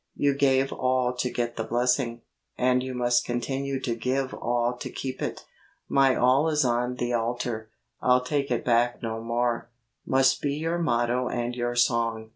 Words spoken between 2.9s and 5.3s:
must continue to give all to keep